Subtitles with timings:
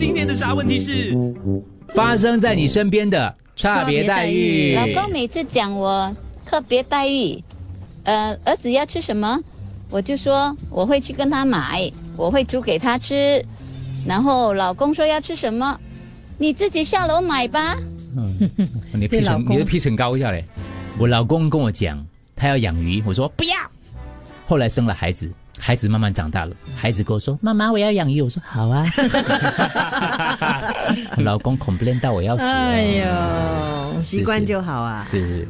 [0.00, 1.14] 今天的啥问题是？
[1.88, 4.74] 发生在你身边的差别待遇。
[4.74, 7.44] 老公每次讲我特别待遇，
[8.04, 9.38] 呃，儿子要吃什么，
[9.90, 13.44] 我就说我会去跟他买，我会煮给他吃。
[14.06, 15.78] 然后老公说要吃什么，
[16.38, 17.76] 你自己下楼买吧。
[18.94, 20.42] 你批成你的批成高一下嘞。
[20.98, 22.02] 我老公跟我讲，
[22.34, 23.54] 他要养鱼，我说不要。
[24.46, 25.30] 后来生了孩子，
[25.60, 28.84] 孩子慢慢长大了，孩子跟我说：“妈妈，我要养鱼。”我说：“好啊。
[31.22, 32.44] ”老公 complain 到我要死。
[32.44, 33.02] 哎
[33.94, 35.06] 呦，习惯就好啊。
[35.10, 35.48] 是是。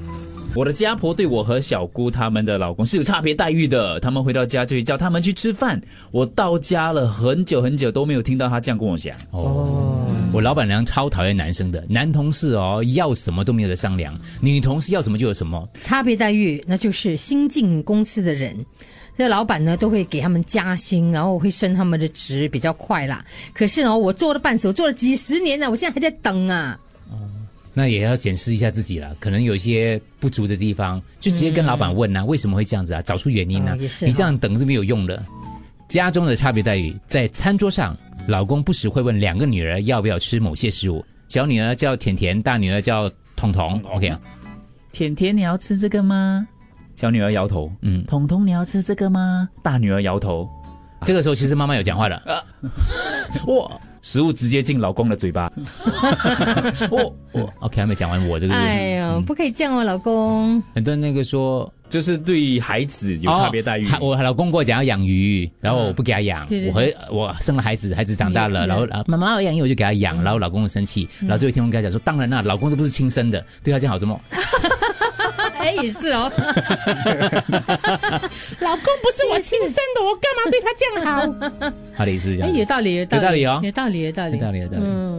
[0.53, 4.01] 我的家婆对我和小姑他们的老公是有差别待遇的。
[4.01, 5.81] 他们回到家就会叫他们去吃饭。
[6.11, 9.15] 我到家了很久很久都没有听到他这样跟我讲。
[9.31, 10.00] 哦，
[10.33, 15.69] 我老板娘超讨厌男生的，男同事哦要什么都没有得商量，女同事要什么就有什么。
[15.83, 18.56] 差别待遇那就是新进公司的人，
[19.19, 23.25] 这老板呢都会给他们加薪，然后会升他们的职比较快啦。
[23.53, 26.78] 可是呢，我做了半死，我做了几十年了，我现在还在等啊。
[27.75, 33.03] 那也要检视一下自己了，可能有一些不足的地方，就直接跟老板问呐，为什么会这样子啊？
[33.03, 33.77] 找出原因呢？
[34.01, 35.20] 你这样等是没有用的。
[35.89, 37.97] 家中的差别待遇，在餐桌上，
[38.31, 43.83] 老公不时会问两个女儿要不要吃某些食物，小女儿叫甜甜，大女儿叫彤彤。
[43.92, 44.20] OK 啊，
[44.92, 46.47] 甜甜你要吃这个吗？
[46.97, 47.70] 小女儿摇头。
[47.83, 49.48] 嗯，彤彤你要吃这个吗？
[49.64, 50.48] 大女儿摇头。
[51.05, 52.23] 这个时候其实妈妈有讲话了。
[53.48, 53.81] 哇！
[54.03, 55.51] 食物直接进老公的嘴巴。
[56.91, 60.62] 我我 OK 还没讲完，我这个哎呦，不可以这样哦，老公。
[60.73, 63.86] 很多人那个说，就是对孩子有差别待遇。
[64.00, 66.46] 我老公跟我讲要养鱼，然后我不给他养。
[66.69, 74.18] 我和我生了孩子，孩子长大了，然后妈妈要养鱼，我就给他养，然后老公生气，然后这位听众跟他讲说，当然啦，老公都不是亲生的，对他这样好怎么？
[75.58, 76.30] 哎，也是哦。
[78.61, 81.11] 老公不是我亲生的，我干嘛对他这样好？
[81.96, 82.50] 他的意思是这样。
[82.50, 84.84] 哎，有道理，有道理，有道理哦，有道理，有道理，有道理，有道理。
[84.84, 85.09] 嗯。